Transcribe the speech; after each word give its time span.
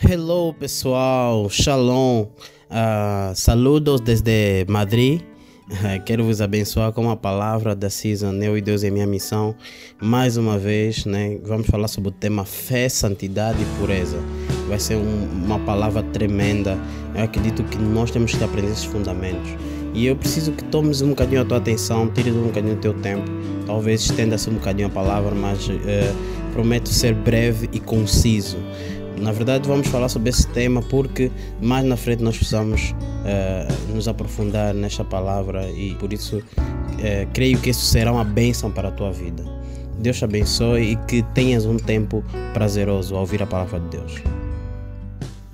Hello 0.00 0.54
pessoal, 0.54 1.50
shalom, 1.50 2.22
uh, 2.70 3.34
saludos 3.34 4.00
desde 4.00 4.64
Madrid. 4.68 5.22
Uh, 5.68 6.00
quero 6.06 6.22
vos 6.22 6.40
abençoar 6.40 6.92
com 6.92 7.10
a 7.10 7.16
palavra 7.16 7.74
da 7.74 7.90
season 7.90 8.34
Eu 8.34 8.56
e 8.56 8.60
Deus 8.60 8.84
é 8.84 8.90
minha 8.90 9.08
missão. 9.08 9.56
Mais 10.00 10.36
uma 10.36 10.56
vez, 10.56 11.04
né, 11.04 11.36
vamos 11.42 11.66
falar 11.66 11.88
sobre 11.88 12.10
o 12.10 12.12
tema 12.12 12.44
fé, 12.44 12.88
santidade 12.88 13.60
e 13.60 13.80
pureza. 13.80 14.18
Vai 14.68 14.78
ser 14.78 14.94
um, 14.94 15.28
uma 15.44 15.58
palavra 15.58 16.00
tremenda. 16.04 16.78
Eu 17.12 17.24
acredito 17.24 17.64
que 17.64 17.76
nós 17.76 18.12
temos 18.12 18.32
que 18.32 18.44
aprender 18.44 18.70
esses 18.70 18.84
fundamentos. 18.84 19.50
E 19.94 20.06
eu 20.06 20.14
preciso 20.14 20.52
que 20.52 20.62
tomes 20.62 21.02
um 21.02 21.08
bocadinho 21.08 21.42
a 21.42 21.44
tua 21.44 21.56
atenção, 21.56 22.08
tires 22.08 22.36
um 22.36 22.44
bocadinho 22.44 22.74
o 22.74 22.78
teu 22.78 22.94
tempo. 22.94 23.28
Talvez 23.66 24.02
estenda-se 24.02 24.48
um 24.48 24.54
bocadinho 24.54 24.86
a 24.86 24.90
palavra, 24.90 25.34
mas 25.34 25.68
uh, 25.68 25.72
prometo 26.52 26.88
ser 26.88 27.14
breve 27.14 27.68
e 27.72 27.80
conciso. 27.80 28.58
Na 29.20 29.32
verdade, 29.32 29.68
vamos 29.68 29.88
falar 29.88 30.08
sobre 30.08 30.30
esse 30.30 30.46
tema 30.48 30.82
porque 30.82 31.30
mais 31.60 31.84
na 31.84 31.96
frente 31.96 32.22
nós 32.22 32.36
precisamos 32.36 32.92
uh, 32.92 33.94
nos 33.94 34.08
aprofundar 34.08 34.72
nesta 34.74 35.04
palavra 35.04 35.68
e 35.70 35.94
por 35.96 36.12
isso 36.12 36.38
uh, 36.38 36.42
creio 37.32 37.58
que 37.58 37.70
isso 37.70 37.84
será 37.84 38.12
uma 38.12 38.24
bênção 38.24 38.70
para 38.70 38.88
a 38.88 38.92
tua 38.92 39.10
vida. 39.10 39.44
Deus 39.98 40.16
te 40.18 40.24
abençoe 40.24 40.92
e 40.92 40.96
que 41.06 41.22
tenhas 41.34 41.64
um 41.64 41.76
tempo 41.76 42.24
prazeroso 42.54 43.14
ao 43.14 43.22
ouvir 43.22 43.42
a 43.42 43.46
palavra 43.46 43.80
de 43.80 43.88
Deus. 43.88 44.37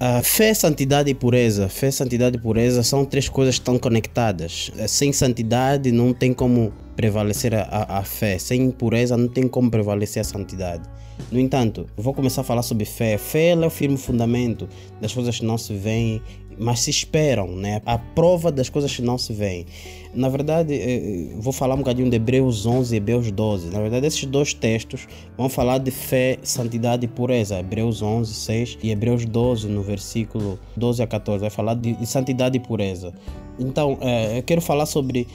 Uh, 0.05 0.23
fé, 0.23 0.53
santidade 0.53 1.09
e 1.09 1.15
pureza. 1.15 1.67
Fé, 1.67 1.91
santidade 1.91 2.37
e 2.37 2.39
pureza 2.39 2.83
são 2.83 3.07
três 3.07 3.27
coisas 3.27 3.55
que 3.55 3.63
estão 3.63 3.79
conectadas. 3.79 4.71
Sem 4.87 5.15
santidade 5.15 5.91
não 5.91 6.13
tem 6.13 6.35
como 6.35 6.75
prevalecer 6.95 7.55
a, 7.55 7.63
a, 7.63 7.99
a 8.01 8.03
fé. 8.03 8.37
Sem 8.37 8.71
pureza 8.71 9.17
não 9.17 9.29
tem 9.29 9.49
como 9.49 9.71
prevalecer 9.71 10.21
a 10.21 10.25
santidade. 10.25 10.83
No 11.33 11.41
entanto, 11.41 11.87
vou 11.97 12.13
começar 12.13 12.43
a 12.43 12.45
falar 12.45 12.61
sobre 12.61 12.85
fé. 12.85 13.17
Fé 13.17 13.53
é 13.53 13.57
o 13.57 13.71
firme 13.71 13.97
fundamento 13.97 14.69
das 15.01 15.15
coisas 15.15 15.39
que 15.39 15.47
não 15.47 15.57
se 15.57 15.73
veem, 15.73 16.21
mas 16.59 16.81
se 16.81 16.91
esperam, 16.91 17.57
né? 17.57 17.81
A 17.87 17.97
prova 17.97 18.53
das 18.53 18.69
coisas 18.69 18.95
que 18.95 19.01
não 19.01 19.17
se 19.17 19.33
veem. 19.33 19.65
Na 20.15 20.29
verdade, 20.29 20.75
eh, 20.75 21.35
vou 21.39 21.53
falar 21.53 21.75
um 21.75 21.79
bocadinho 21.79 22.09
de 22.09 22.17
Hebreus 22.17 22.65
11 22.65 22.95
e 22.95 22.99
Hebreus 22.99 23.31
12. 23.31 23.69
Na 23.69 23.81
verdade, 23.81 24.07
esses 24.07 24.25
dois 24.25 24.55
textos 24.55 25.09
vão 25.37 25.49
falar 25.49 25.79
de 25.79 25.91
fé, 25.91 26.39
santidade 26.43 27.05
e 27.05 27.09
pureza. 27.09 27.59
Hebreus 27.59 28.01
11, 28.01 28.33
6 28.33 28.79
e 28.83 28.91
Hebreus 28.91 29.25
12, 29.25 29.69
no 29.69 29.83
versículo 29.83 30.59
12 30.77 31.03
a 31.03 31.07
14, 31.07 31.41
vai 31.41 31.51
falar 31.51 31.75
de, 31.75 31.95
de 31.95 32.07
santidade 32.07 32.57
e 32.57 32.61
pureza. 32.61 33.13
Então, 33.59 33.99
é, 34.01 34.39
eu 34.39 34.43
quero 34.43 34.61
falar 34.61 34.87
sobre 34.87 35.27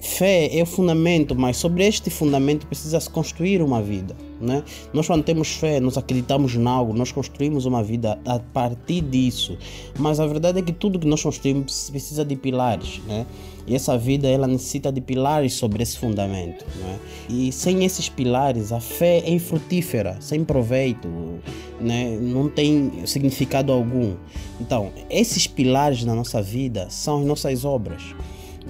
fé 0.00 0.48
é 0.56 0.62
o 0.62 0.66
fundamento, 0.66 1.34
mas 1.34 1.56
sobre 1.56 1.84
este 1.84 2.08
fundamento 2.08 2.66
precisa 2.66 3.00
se 3.00 3.10
construir 3.10 3.60
uma 3.60 3.82
vida. 3.82 4.16
Né? 4.40 4.62
Nós, 4.92 5.06
quando 5.06 5.24
temos 5.24 5.48
fé, 5.48 5.80
nós 5.80 5.96
acreditamos 5.96 6.54
em 6.54 6.66
algo, 6.66 6.92
nós 6.92 7.10
construímos 7.10 7.66
uma 7.66 7.82
vida 7.82 8.18
a 8.24 8.38
partir 8.38 9.00
disso. 9.00 9.58
Mas 9.98 10.20
a 10.20 10.26
verdade 10.26 10.60
é 10.60 10.62
que 10.62 10.72
tudo 10.72 10.98
que 10.98 11.06
nós 11.06 11.22
construímos 11.22 11.90
precisa 11.90 12.24
de 12.24 12.36
pilares. 12.36 13.00
Né? 13.06 13.26
E 13.66 13.74
essa 13.74 13.96
vida 13.96 14.28
ela 14.28 14.46
necessita 14.46 14.92
de 14.92 15.00
pilares 15.00 15.54
sobre 15.54 15.82
esse 15.82 15.98
fundamento. 15.98 16.64
Né? 16.76 16.98
E 17.28 17.52
sem 17.52 17.84
esses 17.84 18.08
pilares, 18.08 18.72
a 18.72 18.80
fé 18.80 19.18
é 19.18 19.30
infrutífera, 19.30 20.16
sem 20.20 20.44
proveito, 20.44 21.08
né? 21.80 22.18
não 22.20 22.48
tem 22.48 23.06
significado 23.06 23.72
algum. 23.72 24.14
Então, 24.60 24.92
esses 25.08 25.46
pilares 25.46 26.04
na 26.04 26.14
nossa 26.14 26.42
vida 26.42 26.88
são 26.90 27.20
as 27.20 27.26
nossas 27.26 27.64
obras. 27.64 28.02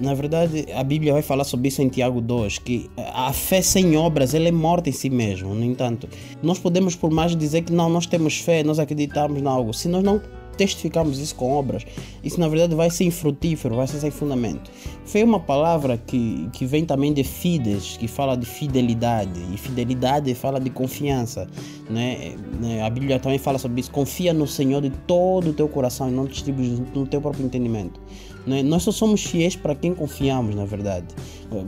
Na 0.00 0.12
verdade, 0.12 0.66
a 0.74 0.82
Bíblia 0.82 1.12
vai 1.12 1.22
falar 1.22 1.44
sobre 1.44 1.68
isso 1.68 1.80
em 1.80 1.88
Tiago 1.88 2.20
2, 2.20 2.58
que 2.58 2.90
a 2.96 3.32
fé 3.32 3.62
sem 3.62 3.96
obras 3.96 4.34
ela 4.34 4.48
é 4.48 4.52
morta 4.52 4.88
em 4.88 4.92
si 4.92 5.08
mesmo. 5.08 5.54
No 5.54 5.64
entanto, 5.64 6.08
nós 6.42 6.58
podemos 6.58 6.96
por 6.96 7.12
mais 7.12 7.36
dizer 7.36 7.62
que 7.62 7.72
não, 7.72 7.88
nós 7.88 8.04
temos 8.04 8.38
fé, 8.38 8.64
nós 8.64 8.80
acreditamos 8.80 9.40
em 9.40 9.46
algo. 9.46 9.72
Se 9.72 9.86
nós 9.86 10.02
não 10.02 10.20
testificamos 10.54 11.18
isso 11.18 11.34
com 11.34 11.52
obras, 11.52 11.84
isso 12.22 12.38
na 12.38 12.48
verdade 12.48 12.74
vai 12.74 12.90
ser 12.90 13.04
infrutífero, 13.04 13.76
vai 13.76 13.86
ser 13.86 13.98
sem 13.98 14.10
fundamento. 14.10 14.70
É 15.14 15.24
uma 15.24 15.38
palavra 15.38 15.96
que, 15.96 16.48
que 16.52 16.66
vem 16.66 16.84
também 16.84 17.12
de 17.12 17.22
fides, 17.22 17.96
que 17.96 18.08
fala 18.08 18.36
de 18.36 18.46
fidelidade, 18.46 19.40
e 19.52 19.56
fidelidade 19.56 20.34
fala 20.34 20.58
de 20.58 20.70
confiança. 20.70 21.48
Né? 21.88 22.34
né? 22.60 22.82
A 22.82 22.90
Bíblia 22.90 23.20
também 23.20 23.38
fala 23.38 23.58
sobre 23.58 23.80
isso. 23.80 23.90
Confia 23.90 24.32
no 24.32 24.46
Senhor 24.46 24.82
de 24.82 24.90
todo 24.90 25.50
o 25.50 25.52
teu 25.52 25.68
coração 25.68 26.08
e 26.08 26.12
não 26.12 26.26
distribui 26.26 26.82
no 26.94 27.06
teu 27.06 27.20
próprio 27.20 27.44
entendimento. 27.44 28.00
Né? 28.46 28.62
Nós 28.62 28.82
só 28.82 28.92
somos 28.92 29.24
fiéis 29.24 29.56
para 29.56 29.74
quem 29.74 29.94
confiamos, 29.94 30.54
na 30.54 30.64
verdade. 30.64 31.06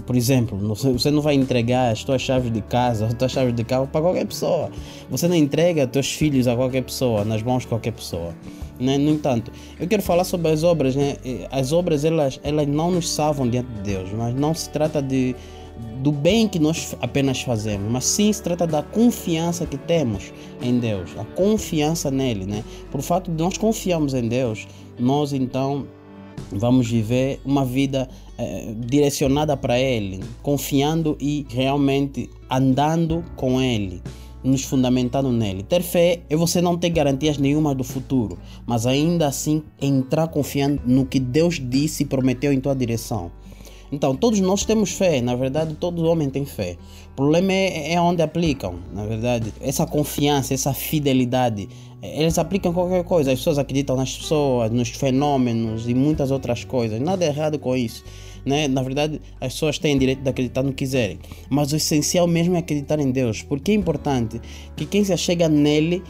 Por 0.05 0.17
exemplo, 0.17 0.59
você 0.75 1.11
não 1.11 1.23
vai 1.23 1.35
entregar 1.35 1.93
as 1.93 2.03
tuas 2.05 2.21
chaves 2.21 2.53
de 2.53 2.61
casa, 2.61 3.07
as 3.07 3.15
tuas 3.15 3.33
chaves 3.33 3.55
de 3.55 3.65
carro 3.65 3.87
para 3.87 4.01
qualquer 4.01 4.27
pessoa. 4.27 4.71
Você 5.11 5.29
não 5.29 5.37
entrega 5.37 5.87
teus 5.87 6.13
filhos 6.13 6.47
a 6.47 6.57
qualquer 6.57 6.83
pessoa, 6.83 7.25
nas 7.25 7.43
mãos 7.43 7.63
de 7.63 7.69
qualquer 7.69 7.93
pessoa. 7.93 8.35
Né? 8.79 8.99
No 8.99 9.11
entanto, 9.11 9.51
eu 9.79 9.87
quero 9.87 10.03
falar 10.03 10.25
sobre 10.25 10.51
as 10.51 10.63
obras. 10.63 10.97
Né? 10.97 11.17
As 11.51 11.73
obras 11.73 12.05
elas, 12.05 12.41
elas 12.43 12.67
não 12.67 12.91
nos 12.91 13.09
salvam 13.09 13.49
diante 13.49 13.71
de 13.73 13.83
Deus, 13.83 14.11
mas 14.13 14.35
não 14.35 14.53
se 14.55 14.69
trata 14.71 15.01
de 15.01 15.35
do 16.03 16.11
bem 16.11 16.49
que 16.49 16.59
nós 16.59 16.97
apenas 17.01 17.43
fazemos, 17.43 17.91
mas 17.91 18.05
sim 18.05 18.33
se 18.33 18.43
trata 18.43 18.67
da 18.67 18.83
confiança 18.83 19.67
que 19.67 19.77
temos 19.77 20.33
em 20.63 20.79
Deus, 20.79 21.11
a 21.19 21.25
confiança 21.25 22.11
nele, 22.11 22.47
né? 22.47 22.65
Por 22.91 23.03
fato 23.03 23.31
de 23.31 23.43
nós 23.43 23.59
confiarmos 23.59 24.15
em 24.15 24.27
Deus, 24.27 24.67
nós 24.99 25.33
então 25.33 25.87
vamos 26.51 26.89
viver 26.89 27.41
uma 27.45 27.65
vida 27.65 28.09
eh, 28.39 28.75
direcionada 28.79 29.57
para 29.57 29.79
Ele, 29.79 30.21
confiando 30.43 31.17
e 31.21 31.47
realmente 31.49 32.31
andando 32.51 33.25
com 33.37 33.61
Ele 33.61 34.03
nos 34.47 34.63
fundamentando 34.63 35.33
nele. 35.33 35.63
Ter 35.65 35.83
fé 35.83 36.21
é 36.31 36.37
você 36.37 36.61
não 36.61 36.79
ter 36.79 36.91
garantias 36.91 37.37
nenhuma 37.37 37.75
do 37.75 37.83
futuro, 37.83 38.39
mas 38.65 38.87
ainda 38.87 39.27
assim 39.27 39.63
entrar 39.81 40.29
confiando 40.29 40.81
no 40.87 41.05
que 41.05 41.19
Deus 41.19 41.61
disse 41.61 42.05
e 42.05 42.07
prometeu 42.07 42.53
em 42.53 42.61
tua 42.61 42.75
direção. 42.75 43.31
Então, 43.91 44.17
todos 44.17 44.41
nós 44.41 44.65
temos 44.65 44.91
fé, 44.91 45.21
na 45.21 45.37
verdade, 45.37 45.75
todo 45.75 46.05
homem 46.07 46.29
tem 46.29 46.45
fé. 46.45 46.77
O 47.13 47.17
problema 47.17 47.53
é, 47.53 47.93
é 47.93 48.01
onde 48.01 48.21
aplicam, 48.21 48.75
na 48.93 49.07
verdade. 49.07 49.53
Essa 49.61 49.87
confiança, 49.87 50.53
essa 50.53 50.73
fidelidade, 50.75 51.69
eles 52.03 52.39
aplicam 52.39 52.73
qualquer 52.73 53.05
coisa. 53.05 53.33
As 53.33 53.39
pessoas 53.39 53.59
acreditam 53.59 53.97
nas 53.97 54.17
pessoas, 54.17 54.71
nos 54.71 54.91
fenômenos 54.91 55.89
e 55.89 55.95
muitas 55.95 56.31
outras 56.31 56.65
coisas. 56.65 57.01
Nada 57.01 57.25
errado 57.25 57.59
com 57.59 57.77
isso. 57.77 58.05
Né? 58.45 58.69
Na 58.69 58.83
verdade, 58.83 59.21
as 59.41 59.55
pessoas 59.55 59.79
têm 59.79 59.99
direito 59.99 60.23
de 60.23 60.29
acreditar 60.29 60.63
no 60.63 60.71
que 60.71 60.85
quiserem. 60.85 61.19
Mas 61.51 61.73
o 61.73 61.77
essencial 61.77 62.27
mesmo 62.27 62.55
é 62.55 62.59
acreditar 62.59 63.01
em 63.01 63.11
Deus. 63.11 63.43
Porque 63.43 63.73
é 63.73 63.75
importante 63.75 64.41
que 64.77 64.87
quem 64.87 65.03
se 65.05 65.13
achega 65.13 65.49
nele 65.49 66.03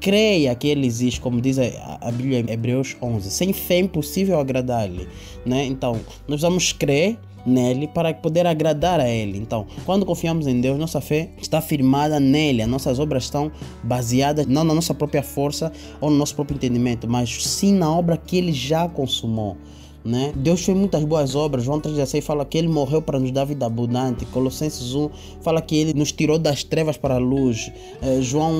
creia 0.00 0.54
que 0.54 0.68
ele 0.68 0.86
existe, 0.86 1.20
como 1.20 1.40
diz 1.40 1.58
a 1.58 2.10
Bíblia 2.10 2.40
em 2.40 2.50
Hebreus 2.50 2.96
11. 3.00 3.30
Sem 3.30 3.52
fé 3.52 3.76
é 3.76 3.78
impossível 3.80 4.38
agradar-lhe. 4.38 5.08
Né? 5.46 5.64
Então, 5.66 6.00
nós 6.26 6.42
vamos 6.42 6.72
crer 6.72 7.16
nele 7.46 7.88
para 7.88 8.12
poder 8.14 8.46
agradar 8.46 9.00
a 9.00 9.08
ele. 9.08 9.38
Então, 9.38 9.66
quando 9.84 10.06
confiamos 10.06 10.46
em 10.46 10.60
Deus, 10.60 10.78
nossa 10.78 11.00
fé 11.00 11.30
está 11.40 11.60
firmada 11.60 12.18
nele. 12.18 12.62
As 12.62 12.68
nossas 12.68 12.98
obras 12.98 13.24
estão 13.24 13.50
baseadas 13.82 14.46
não 14.46 14.64
na 14.64 14.74
nossa 14.74 14.94
própria 14.94 15.22
força 15.22 15.72
ou 16.00 16.10
no 16.10 16.16
nosso 16.16 16.34
próprio 16.34 16.56
entendimento, 16.56 17.08
mas 17.08 17.44
sim 17.44 17.74
na 17.74 17.90
obra 17.90 18.16
que 18.16 18.36
ele 18.36 18.52
já 18.52 18.88
consumou. 18.88 19.56
Né? 20.04 20.34
Deus 20.36 20.62
fez 20.62 20.76
muitas 20.76 21.02
boas 21.02 21.34
obras. 21.34 21.64
João 21.64 21.80
3,16 21.80 22.20
fala 22.20 22.44
que 22.44 22.58
ele 22.58 22.68
morreu 22.68 23.00
para 23.00 23.18
nos 23.18 23.30
dar 23.30 23.44
vida 23.46 23.64
abundante. 23.64 24.26
Colossenses 24.26 24.94
1 24.94 25.08
fala 25.40 25.62
que 25.62 25.74
ele 25.74 25.94
nos 25.94 26.12
tirou 26.12 26.38
das 26.38 26.62
trevas 26.62 26.98
para 26.98 27.14
a 27.14 27.18
luz. 27.18 27.72
É, 28.02 28.20
João 28.20 28.52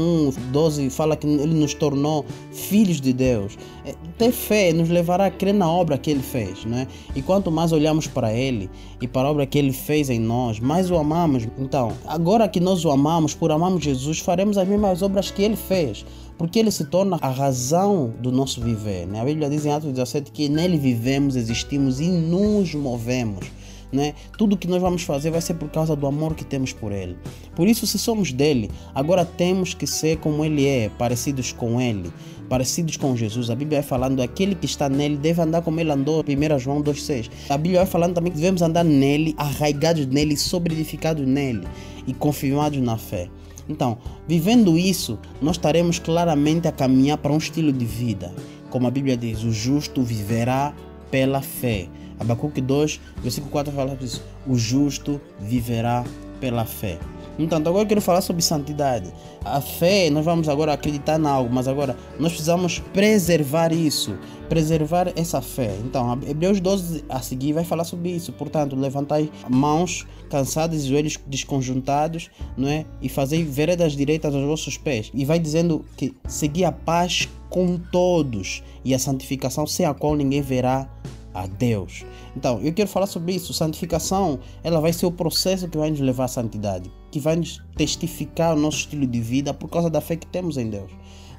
1,12 0.52 0.88
fala 0.88 1.16
que 1.16 1.26
ele 1.26 1.54
nos 1.54 1.74
tornou 1.74 2.24
filhos 2.50 2.98
de 2.98 3.12
Deus. 3.12 3.58
É, 3.84 3.94
ter 4.16 4.32
fé 4.32 4.72
nos 4.72 4.88
levará 4.88 5.26
a 5.26 5.30
crer 5.30 5.52
na 5.52 5.70
obra 5.70 5.98
que 5.98 6.10
ele 6.10 6.22
fez. 6.22 6.64
Né? 6.64 6.88
E 7.14 7.20
quanto 7.20 7.50
mais 7.50 7.72
olhamos 7.72 8.06
para 8.06 8.32
ele 8.32 8.70
e 9.02 9.06
para 9.06 9.28
a 9.28 9.30
obra 9.30 9.44
que 9.44 9.58
ele 9.58 9.72
fez 9.72 10.08
em 10.08 10.18
nós, 10.18 10.58
mais 10.58 10.90
o 10.90 10.96
amamos. 10.96 11.46
Então, 11.58 11.92
agora 12.06 12.48
que 12.48 12.58
nós 12.58 12.86
o 12.86 12.90
amamos, 12.90 13.34
por 13.34 13.52
amarmos 13.52 13.84
Jesus, 13.84 14.18
faremos 14.18 14.56
as 14.56 14.66
mesmas 14.66 15.02
obras 15.02 15.30
que 15.30 15.42
ele 15.42 15.56
fez 15.56 16.06
porque 16.36 16.58
ele 16.58 16.70
se 16.70 16.84
torna 16.84 17.18
a 17.20 17.28
razão 17.28 18.12
do 18.20 18.32
nosso 18.32 18.60
viver. 18.60 19.06
Né? 19.06 19.20
A 19.20 19.24
Bíblia 19.24 19.48
diz 19.48 19.64
em 19.64 19.72
Atos 19.72 19.92
17 19.92 20.30
que 20.30 20.48
nele 20.48 20.76
vivemos, 20.76 21.36
existimos 21.36 22.00
e 22.00 22.08
nos 22.08 22.74
movemos. 22.74 23.46
Né? 23.92 24.14
Tudo 24.36 24.56
que 24.56 24.66
nós 24.66 24.82
vamos 24.82 25.02
fazer 25.02 25.30
vai 25.30 25.40
ser 25.40 25.54
por 25.54 25.68
causa 25.68 25.94
do 25.94 26.06
amor 26.06 26.34
que 26.34 26.44
temos 26.44 26.72
por 26.72 26.90
Ele. 26.90 27.16
Por 27.54 27.68
isso, 27.68 27.86
se 27.86 27.96
somos 27.96 28.32
dele, 28.32 28.68
agora 28.92 29.24
temos 29.24 29.72
que 29.72 29.86
ser 29.86 30.18
como 30.18 30.44
Ele 30.44 30.66
é, 30.66 30.88
parecidos 30.88 31.52
com 31.52 31.80
Ele, 31.80 32.12
parecidos 32.48 32.96
com 32.96 33.16
Jesus. 33.16 33.50
A 33.50 33.54
Bíblia 33.54 33.80
vai 33.80 33.88
falando 33.88 34.20
aquele 34.20 34.56
que 34.56 34.66
está 34.66 34.88
nele 34.88 35.16
deve 35.16 35.40
andar 35.40 35.62
como 35.62 35.78
Ele 35.78 35.92
andou. 35.92 36.24
1 36.26 36.58
João 36.58 36.82
2,6. 36.82 37.30
A 37.48 37.56
Bíblia 37.56 37.80
vai 37.80 37.86
falando 37.86 38.14
também 38.14 38.32
que 38.32 38.38
devemos 38.38 38.62
andar 38.62 38.84
nele, 38.84 39.32
arraigados 39.38 40.06
nele, 40.06 40.36
sobreedificados 40.36 41.24
nele 41.24 41.64
e 42.04 42.12
confirmados 42.12 42.80
na 42.80 42.98
fé. 42.98 43.30
Então, 43.68 43.98
vivendo 44.28 44.76
isso, 44.78 45.18
nós 45.40 45.56
estaremos 45.56 45.98
claramente 45.98 46.68
a 46.68 46.72
caminhar 46.72 47.18
para 47.18 47.32
um 47.32 47.38
estilo 47.38 47.72
de 47.72 47.84
vida. 47.84 48.32
Como 48.70 48.86
a 48.86 48.90
Bíblia 48.90 49.16
diz, 49.16 49.42
o 49.42 49.52
justo 49.52 50.02
viverá 50.02 50.74
pela 51.10 51.40
fé. 51.40 51.88
Abacuque 52.18 52.60
2, 52.60 53.00
versículo 53.22 53.50
4 53.50 53.72
fala 53.72 53.96
isso. 54.00 54.22
O 54.46 54.56
justo 54.56 55.20
viverá 55.40 56.04
pela 56.40 56.64
fé. 56.64 56.98
Então, 57.38 57.58
agora 57.58 57.82
eu 57.82 57.86
quero 57.86 58.00
falar 58.00 58.20
sobre 58.20 58.42
santidade. 58.42 59.12
A 59.44 59.60
fé, 59.60 60.08
nós 60.10 60.24
vamos 60.24 60.48
agora 60.48 60.72
acreditar 60.72 61.20
em 61.20 61.26
algo, 61.26 61.52
mas 61.52 61.68
agora 61.68 61.96
nós 62.18 62.32
precisamos 62.32 62.78
preservar 62.92 63.72
isso, 63.72 64.16
preservar 64.48 65.12
essa 65.16 65.40
fé. 65.40 65.76
Então, 65.84 66.18
Hebreus 66.26 66.60
12 66.60 67.04
a 67.08 67.20
seguir 67.20 67.52
vai 67.52 67.64
falar 67.64 67.84
sobre 67.84 68.10
isso. 68.10 68.32
Portanto, 68.32 68.76
levantai 68.76 69.30
mãos 69.48 70.06
cansadas 70.30 70.84
e 70.84 70.88
joelhos 70.88 71.18
desconjuntados, 71.26 72.30
não 72.56 72.68
é? 72.68 72.86
E 73.02 73.08
fazei 73.08 73.44
veredas 73.44 73.92
direitas 73.92 74.34
aos 74.34 74.44
vossos 74.44 74.76
pés. 74.76 75.10
E 75.12 75.24
vai 75.24 75.38
dizendo 75.38 75.84
que 75.96 76.14
segui 76.26 76.64
a 76.64 76.72
paz 76.72 77.28
com 77.50 77.78
todos 77.78 78.62
e 78.84 78.94
a 78.94 78.98
santificação 78.98 79.66
sem 79.66 79.86
a 79.86 79.94
qual 79.94 80.16
ninguém 80.16 80.42
verá 80.42 80.88
a 81.34 81.46
Deus. 81.46 82.04
Então, 82.36 82.60
eu 82.60 82.72
quero 82.72 82.88
falar 82.88 83.06
sobre 83.06 83.34
isso. 83.34 83.52
Santificação, 83.52 84.38
ela 84.62 84.80
vai 84.80 84.92
ser 84.92 85.04
o 85.04 85.12
processo 85.12 85.68
que 85.68 85.76
vai 85.76 85.90
nos 85.90 86.00
levar 86.00 86.24
à 86.24 86.28
santidade, 86.28 86.90
que 87.10 87.18
vai 87.18 87.36
nos 87.36 87.62
testificar 87.76 88.54
o 88.54 88.58
nosso 88.58 88.78
estilo 88.78 89.06
de 89.06 89.20
vida 89.20 89.52
por 89.52 89.68
causa 89.68 89.90
da 89.90 90.00
fé 90.00 90.16
que 90.16 90.26
temos 90.26 90.56
em 90.56 90.70
Deus. 90.70 90.90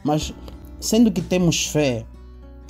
Mas, 0.04 0.34
sendo 0.80 1.12
que 1.12 1.22
temos 1.22 1.66
fé, 1.66 2.06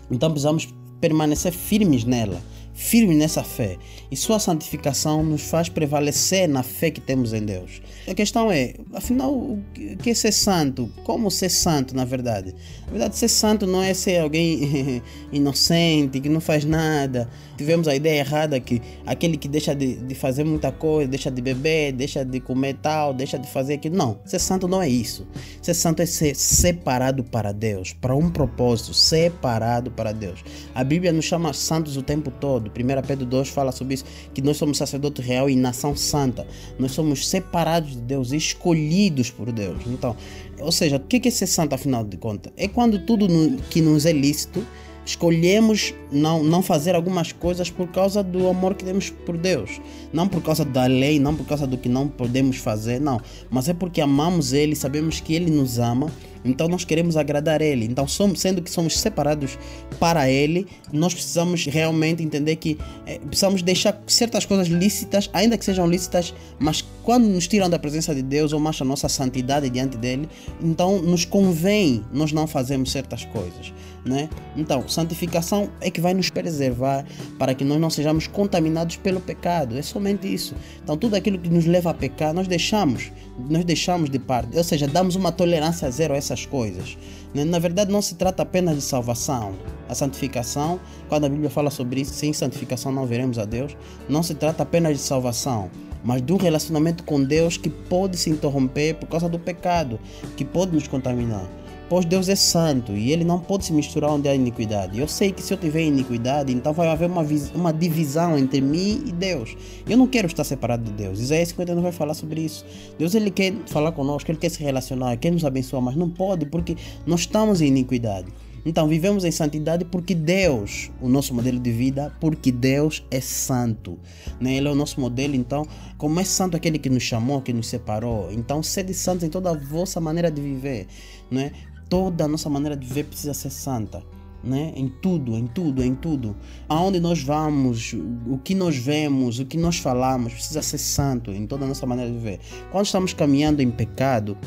então 0.10 0.30
precisamos 0.30 0.74
permanecer 1.02 1.52
firmes 1.52 2.06
nela 2.06 2.40
firme 2.76 3.16
nessa 3.16 3.42
fé. 3.42 3.78
E 4.12 4.18
sua 4.18 4.38
santificação 4.38 5.24
nos 5.24 5.44
faz 5.44 5.70
prevalecer 5.70 6.48
na 6.48 6.62
fé 6.62 6.92
que 6.92 7.00
temos 7.00 7.34
em 7.34 7.44
Deus. 7.44 7.82
A 8.08 8.14
questão 8.14 8.52
é, 8.52 8.74
afinal, 8.94 9.34
o 9.34 9.64
que 9.74 10.10
é 10.10 10.14
ser 10.14 10.34
santo? 10.34 10.92
Como 11.04 11.32
ser 11.32 11.50
santo, 11.50 11.96
na 11.96 12.06
verdade? 12.06 12.54
Na 12.86 12.92
verdade, 12.92 13.18
ser 13.18 13.30
santo 13.30 13.66
não 13.66 13.82
é 13.82 13.94
ser 13.94 14.20
alguém 14.20 15.02
inocente, 15.32 16.20
que 16.20 16.30
não 16.30 16.42
faz 16.42 16.66
nada. 16.66 17.30
Tivemos 17.58 17.88
a 17.88 17.96
ideia 17.96 18.20
errada 18.20 18.60
que 18.60 18.82
aquele 19.06 19.38
que 19.38 19.48
deixa 19.48 19.74
de, 19.74 19.96
de 19.96 20.16
fazer 20.16 20.44
muita 20.44 20.72
coisa, 20.72 21.08
deixa 21.10 21.32
de 21.32 21.42
beber, 21.42 21.94
deixa 21.94 22.24
de 22.24 22.40
comer 22.40 22.78
tal, 22.82 23.14
deixa 23.14 23.38
de 23.40 23.48
fazer 23.50 23.76
aquilo. 23.76 23.96
Não, 23.96 24.20
ser 24.26 24.40
santo 24.40 24.68
não 24.68 24.82
é 24.82 24.90
isso. 24.90 25.26
Ser 25.62 25.74
santo 25.74 26.02
é 26.02 26.06
ser 26.06 26.36
separado 26.36 27.24
para 27.24 27.52
Deus, 27.52 27.94
para 27.94 28.16
um 28.16 28.30
propósito, 28.30 28.94
separado 28.94 29.92
para 29.92 30.12
Deus. 30.12 30.44
A 30.74 30.84
Bíblia 30.84 31.12
nos 31.12 31.26
chama 31.26 31.54
santos 31.54 31.98
o 31.98 32.02
tempo 32.02 32.32
todo. 32.32 32.70
1 32.70 33.08
Pedro 33.08 33.26
2 33.26 33.50
fala 33.50 33.72
sobre 33.72 33.96
isso, 33.96 34.06
que 34.34 34.42
nós 34.42 34.58
somos 34.58 34.78
sacerdote 34.78 35.22
real 35.22 35.50
e 35.50 35.56
nação 35.56 35.96
santa. 35.96 36.46
Nós 36.78 36.92
somos 36.92 37.28
separados 37.28 37.92
de 37.92 38.02
Deus, 38.02 38.32
escolhidos 38.32 39.30
por 39.32 39.52
Deus. 39.52 39.82
Então, 39.88 40.16
ou 40.60 40.72
seja, 40.72 40.98
o 40.98 41.00
que 41.00 41.28
é 41.28 41.32
ser 41.32 41.48
santo 41.48 41.74
afinal 41.74 42.04
de 42.04 42.18
contas? 42.18 42.52
É 42.58 42.68
quando 42.68 43.00
tudo 43.06 43.28
que 43.70 43.82
nos 43.82 44.06
é 44.06 44.12
lícito 44.12 44.66
escolhemos 45.06 45.94
não, 46.12 46.44
não 46.44 46.62
fazer 46.62 46.96
algumas 46.96 47.32
coisas 47.32 47.70
por 47.70 47.88
causa 47.90 48.24
do 48.24 48.48
amor 48.48 48.74
que 48.74 48.84
temos 48.84 49.10
por 49.10 49.38
Deus. 49.38 49.80
Não 50.12 50.28
por 50.28 50.42
causa 50.42 50.66
da 50.66 50.86
lei, 50.86 51.20
não 51.20 51.36
por 51.36 51.46
causa 51.46 51.68
do 51.68 51.78
que 51.78 51.88
não 51.88 52.08
podemos 52.08 52.58
fazer, 52.58 53.00
não. 53.00 53.22
Mas 53.50 53.70
é 53.70 53.74
porque 53.74 54.02
amamos 54.02 54.52
Ele, 54.52 54.76
sabemos 54.76 55.20
que 55.20 55.36
Ele 55.36 55.52
nos 55.52 55.78
ama, 55.78 56.12
então 56.46 56.68
nós 56.68 56.86
queremos 56.86 57.18
agradar 57.18 57.62
Ele. 57.62 57.86
Então, 57.86 58.08
somos, 58.08 58.40
sendo 58.40 58.62
que 58.62 58.70
somos 58.70 59.00
separados 59.00 59.58
para 60.00 60.30
Ele, 60.30 60.68
nós 60.94 61.14
precisamos 61.14 61.66
realmente 61.66 62.24
entender 62.24 62.56
que 62.58 62.78
é, 63.06 63.20
precisamos 63.20 63.62
deixar 63.62 64.00
certas 64.08 64.46
coisas 64.46 64.68
lícitas, 64.68 65.30
ainda 65.34 65.58
que 65.58 65.66
sejam 65.66 65.88
lícitas, 65.88 66.34
mas 66.60 66.86
quando 67.04 67.26
nos 67.26 67.48
tiram 67.48 67.70
da 67.70 67.78
presença 67.78 68.14
de 68.14 68.22
Deus 68.22 68.54
ou 68.54 68.60
mancha 68.60 68.84
a 68.84 68.88
nossa 68.88 69.10
santidade 69.10 69.70
diante 69.70 69.98
dele, 69.98 70.30
então 70.62 71.02
nos 71.02 71.26
convém 71.26 72.04
nós 72.12 72.32
não 72.32 72.48
fazermos 72.48 72.92
certas 72.92 73.26
coisas. 73.26 73.74
Né? 74.06 74.30
Então, 74.56 74.88
santificação 74.88 75.70
é 75.82 75.90
que 75.90 76.00
vai 76.00 76.14
nos 76.14 76.30
preservar 76.30 77.04
para 77.40 77.56
que 77.56 77.64
nós 77.64 77.82
não 77.82 77.90
sejamos 77.90 78.28
contaminados 78.28 78.98
pelo 78.98 79.20
pecado. 79.20 79.76
É 79.76 79.82
somente 79.82 80.32
isso. 80.32 80.56
Então, 80.84 80.96
tudo 80.96 81.16
aquilo 81.16 81.40
que 81.40 81.50
nos 81.50 81.66
leva 81.66 81.90
a 81.90 81.94
pecar, 81.94 82.32
nós 82.32 82.48
deixamos, 82.48 83.12
nós 83.38 83.66
deixamos 83.66 84.10
de 84.10 84.20
parte. 84.20 84.58
Ou 84.58 84.64
seja, 84.64 84.88
damos 84.88 85.16
uma 85.16 85.32
tolerância 85.32 85.90
zero 85.92 86.14
a 86.14 86.18
essas 86.18 86.46
coisas. 86.46 86.98
Né? 87.34 87.44
Na 87.44 87.60
verdade, 87.60 87.92
não 87.92 88.02
se 88.02 88.16
trata 88.16 88.44
apenas 88.44 88.76
de 88.76 88.82
salvação. 88.82 89.54
A 89.90 89.96
santificação, 89.96 90.80
quando 91.10 91.26
a 91.26 91.30
Bíblia 91.30 91.50
fala 91.50 91.70
sobre 91.70 92.02
isso, 92.02 92.14
sem 92.14 92.34
santificação 92.34 92.92
não 92.92 93.06
veremos 93.06 93.38
a 93.38 93.46
Deus. 93.46 93.76
Não 94.08 94.24
se 94.24 94.36
trata 94.36 94.64
apenas 94.64 94.98
de 94.98 95.04
salvação, 95.04 95.70
mas 96.04 96.22
de 96.22 96.34
um 96.34 96.38
relacionamento 96.38 97.04
com 97.04 97.24
Deus 97.24 97.58
que 97.58 97.70
pode 97.70 98.18
se 98.18 98.30
interromper 98.30 98.96
por 98.96 99.08
causa 99.08 99.28
do 99.28 99.38
pecado, 99.38 100.00
que 100.38 100.46
pode 100.46 100.74
nos 100.74 100.88
contaminar 100.88 101.46
pois 101.90 102.06
Deus 102.06 102.30
é 102.30 102.36
santo 102.36 102.94
e 102.94 103.12
ele 103.12 103.24
não 103.24 103.40
pode 103.40 103.66
se 103.66 103.74
misturar 103.74 104.12
onde 104.12 104.28
há 104.28 104.36
iniquidade. 104.36 105.00
Eu 105.00 105.08
sei 105.08 105.32
que 105.32 105.42
se 105.42 105.54
eu 105.54 105.58
tiver 105.58 105.84
iniquidade, 105.84 106.52
então 106.52 106.74
vai 106.74 106.88
haver 106.88 107.10
uma, 107.10 107.26
uma 107.54 107.72
divisão 107.72 108.38
entre 108.38 108.62
mim 108.62 109.04
e 109.06 109.12
Deus. 109.12 109.56
Eu 109.88 109.98
não 109.98 110.08
quero 110.08 110.28
estar 110.28 110.44
separado 110.44 110.84
de 110.84 110.92
Deus. 110.92 111.20
Isaías 111.20 111.50
59 111.50 111.84
vai 111.84 111.92
falar 111.92 112.14
sobre 112.14 112.42
isso. 112.42 112.66
Deus 112.98 113.14
ele 113.14 113.32
quer 113.32 113.54
falar 113.68 113.92
conosco, 113.92 114.32
ele 114.32 114.38
quer 114.38 114.50
se 114.50 114.64
relacionar, 114.64 115.16
quer 115.18 115.32
nos 115.32 115.46
abençoar, 115.46 115.82
mas 115.82 115.96
não 115.96 116.10
pode 116.10 116.46
porque 116.46 116.76
nós 117.06 117.22
estamos 117.22 117.62
em 117.62 117.68
iniquidade. 117.68 118.28
Então, 118.66 118.88
vivemos 118.88 119.24
em 119.24 119.30
santidade 119.30 119.86
porque 119.86 120.16
Deus, 120.16 120.90
o 121.00 121.08
nosso 121.08 121.36
modelo 121.36 121.60
de 121.60 121.72
vida, 121.72 122.12
porque 122.20 122.52
Deus 122.52 123.06
é 123.12 123.22
santo. 123.22 124.00
Né? 124.42 124.56
Ele 124.56 124.68
é 124.68 124.72
o 124.72 124.76
nosso 124.76 125.00
modelo, 125.00 125.36
então, 125.36 125.68
como 126.00 126.20
é 126.20 126.24
santo 126.24 126.58
aquele 126.58 126.80
que 126.80 126.90
nos 126.90 127.04
chamou, 127.04 127.42
que 127.44 127.54
nos 127.54 127.68
separou, 127.68 128.32
então, 128.32 128.64
sede 128.64 128.92
santos 128.92 129.24
em 129.24 129.30
toda 129.30 129.52
a 129.52 129.54
vossa 129.54 130.02
maneira 130.02 130.32
de 130.32 130.42
viver. 130.42 130.88
Né? 131.30 131.52
Toda 131.90 132.26
a 132.26 132.28
nossa 132.28 132.50
maneira 132.50 132.76
de 132.76 132.86
viver 132.86 133.06
precisa 133.06 133.34
ser 133.34 133.50
santa. 133.50 134.04
Né? 134.44 134.74
Em 134.76 134.88
tudo, 134.88 135.36
em 135.36 135.48
tudo, 135.48 135.84
em 135.84 135.96
tudo. 135.96 136.36
Aonde 136.70 137.00
nós 137.00 137.22
vamos, 137.22 137.96
o 138.28 138.38
que 138.38 138.54
nós 138.54 138.78
vemos, 138.78 139.40
o 139.40 139.46
que 139.46 139.58
nós 139.58 139.78
falamos, 139.78 140.34
precisa 140.34 140.62
ser 140.62 140.78
santo 140.78 141.32
em 141.32 141.48
toda 141.48 141.66
a 141.66 141.68
nossa 141.68 141.86
maneira 141.86 142.12
de 142.12 142.18
viver. 142.18 142.40
Quando 142.72 142.86
estamos 142.86 143.14
caminhando 143.14 143.62
em 143.62 143.72
pecado, 143.72 144.38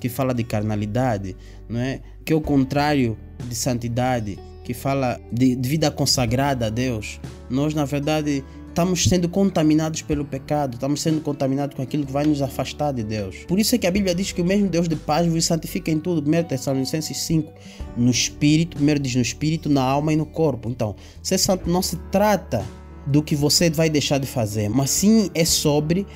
que 0.00 0.08
fala 0.08 0.32
de 0.32 0.44
carnalidade, 0.44 1.36
não 1.68 1.80
é? 1.80 2.00
Que 2.24 2.32
é 2.32 2.36
o 2.36 2.40
contrário 2.40 3.18
de 3.48 3.54
santidade, 3.54 4.38
que 4.64 4.72
fala 4.72 5.20
de, 5.32 5.56
de 5.56 5.68
vida 5.68 5.90
consagrada 5.90 6.66
a 6.66 6.70
Deus. 6.70 7.20
Nós, 7.50 7.74
na 7.74 7.84
verdade, 7.84 8.44
estamos 8.78 9.08
sendo 9.08 9.28
contaminados 9.28 10.02
pelo 10.02 10.24
pecado, 10.24 10.74
estamos 10.74 11.02
sendo 11.02 11.20
contaminados 11.20 11.74
com 11.74 11.82
aquilo 11.82 12.06
que 12.06 12.12
vai 12.12 12.24
nos 12.24 12.40
afastar 12.40 12.92
de 12.92 13.02
Deus. 13.02 13.38
Por 13.48 13.58
isso 13.58 13.74
é 13.74 13.78
que 13.78 13.88
a 13.88 13.90
Bíblia 13.90 14.14
diz 14.14 14.30
que 14.30 14.40
o 14.40 14.44
mesmo 14.44 14.68
Deus 14.68 14.88
de 14.88 14.94
paz 14.94 15.26
vos 15.26 15.44
santifica 15.44 15.90
em 15.90 15.98
tudo. 15.98 16.20
1 16.30 16.44
Tessalonicenses 16.44 17.16
5, 17.16 17.52
no 17.96 18.08
espírito, 18.08 18.76
primeiro 18.76 19.00
diz 19.00 19.16
no 19.16 19.22
espírito, 19.22 19.68
na 19.68 19.82
alma 19.82 20.12
e 20.12 20.16
no 20.16 20.24
corpo. 20.24 20.70
Então, 20.70 20.94
ser 21.20 21.38
santo 21.38 21.68
não 21.68 21.82
se 21.82 21.96
trata 22.12 22.64
do 23.04 23.20
que 23.20 23.34
você 23.34 23.68
vai 23.68 23.90
deixar 23.90 24.18
de 24.18 24.28
fazer, 24.28 24.68
mas 24.68 24.90
sim 24.90 25.28
é 25.34 25.44
sobre 25.44 26.06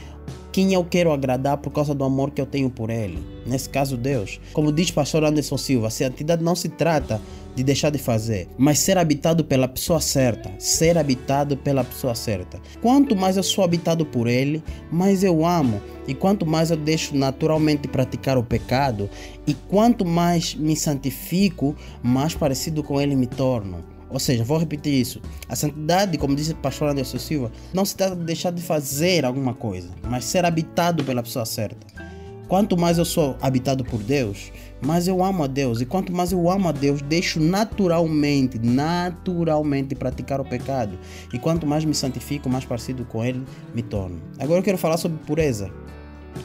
quem 0.53 0.73
eu 0.73 0.85
quero 0.85 1.11
agradar 1.11 1.57
por 1.57 1.73
causa 1.73 1.93
do 1.93 2.05
amor 2.05 2.31
que 2.31 2.41
eu 2.41 2.47
tenho 2.47 2.71
por 2.71 2.91
ele. 2.91 3.19
Nesse 3.45 3.69
caso, 3.69 3.97
Deus. 3.97 4.39
Como 4.53 4.71
diz 4.71 4.89
pastor 4.89 5.25
Anderson 5.25 5.59
Silva, 5.59 5.89
a 5.89 5.91
santidade 5.91 6.45
não 6.45 6.55
se 6.55 6.69
trata 6.69 7.21
de 7.55 7.63
deixar 7.63 7.91
de 7.91 7.99
fazer, 7.99 8.49
mas 8.57 8.79
ser 8.79 8.97
habitado 8.99 9.45
pela 9.45 9.69
pessoa 9.69 10.01
certa, 10.01 10.51
ser 10.59 10.97
habitado 10.97 11.57
pela 11.57 11.85
pessoa 11.85 12.15
certa. 12.15 12.61
Quanto 12.81 13.15
mais 13.15 13.37
eu 13.37 13.43
sou 13.43 13.65
habitado 13.65 14.07
por 14.07 14.27
Ele, 14.27 14.63
mais 14.91 15.23
eu 15.23 15.45
amo, 15.45 15.81
e 16.07 16.15
quanto 16.15 16.47
mais 16.47 16.71
eu 16.71 16.77
deixo 16.77 17.17
naturalmente 17.17 17.87
praticar 17.89 18.39
o 18.39 18.43
pecado, 18.43 19.09
e 19.47 19.55
quanto 19.55 20.05
mais 20.05 20.55
me 20.55 20.77
santifico, 20.77 21.77
mais 22.03 22.35
parecido 22.35 22.83
com 22.83 23.01
Ele 23.01 23.15
me 23.15 23.27
torno. 23.27 23.85
Ou 24.13 24.19
seja, 24.19 24.45
vou 24.45 24.59
repetir 24.59 24.93
isso. 24.93 25.23
A 25.49 25.57
santidade, 25.57 26.19
como 26.19 26.37
disse 26.37 26.53
o 26.53 26.57
pastor 26.57 26.91
Anderson 26.91 27.19
Silva, 27.19 27.51
não 27.73 27.85
se 27.85 27.97
trata 27.97 28.15
de 28.15 28.25
deixar 28.25 28.53
de 28.53 28.61
fazer 28.61 29.25
alguma 29.25 29.55
coisa, 29.55 29.89
mas 30.03 30.27
ser 30.27 30.45
habitado 30.45 31.03
pela 31.03 31.23
pessoa 31.23 31.47
certa. 31.47 31.87
Quanto 32.47 32.77
mais 32.77 32.99
eu 32.99 33.05
sou 33.07 33.35
habitado 33.41 33.83
por 33.83 34.03
Deus, 34.03 34.53
mais 34.85 35.07
eu 35.09 35.23
amo 35.23 35.45
a 35.45 35.47
Deus. 35.47 35.81
E 35.81 35.87
quanto 35.87 36.13
mais 36.13 36.33
eu 36.33 36.51
amo 36.51 36.69
a 36.69 36.73
Deus, 36.73 37.01
deixo 37.03 37.41
naturalmente, 37.41 38.59
naturalmente 38.59 39.95
praticar 39.95 40.41
o 40.41 40.45
pecado. 40.45 40.99
E 41.33 41.39
quanto 41.39 41.67
mais 41.67 41.85
me 41.85 41.95
santifico, 41.95 42.49
mais 42.49 42.65
parecido 42.65 43.05
com 43.05 43.25
Ele 43.25 43.43
me 43.75 43.83
torno. 43.83 44.21
Agora 44.39 44.61
eu 44.61 44.65
quero 44.65 44.79
falar 44.79 44.97
sobre 44.97 45.19
pureza. 45.19 45.71